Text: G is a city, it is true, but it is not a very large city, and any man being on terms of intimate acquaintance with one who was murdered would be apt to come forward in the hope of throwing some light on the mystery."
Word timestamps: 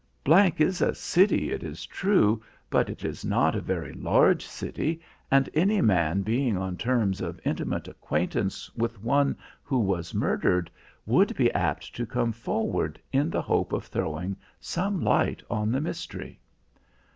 G 0.25 0.33
is 0.57 0.81
a 0.81 0.95
city, 0.95 1.51
it 1.51 1.63
is 1.63 1.85
true, 1.85 2.41
but 2.71 2.89
it 2.89 3.05
is 3.05 3.23
not 3.23 3.55
a 3.55 3.61
very 3.61 3.93
large 3.93 4.43
city, 4.43 4.99
and 5.29 5.47
any 5.53 5.79
man 5.79 6.23
being 6.23 6.57
on 6.57 6.75
terms 6.75 7.21
of 7.21 7.39
intimate 7.45 7.87
acquaintance 7.87 8.73
with 8.75 9.03
one 9.03 9.37
who 9.61 9.77
was 9.77 10.15
murdered 10.15 10.71
would 11.05 11.35
be 11.35 11.51
apt 11.51 11.93
to 11.93 12.07
come 12.07 12.31
forward 12.31 12.99
in 13.11 13.29
the 13.29 13.43
hope 13.43 13.73
of 13.73 13.85
throwing 13.85 14.35
some 14.59 15.01
light 15.03 15.43
on 15.51 15.71
the 15.71 15.79
mystery." 15.79 16.39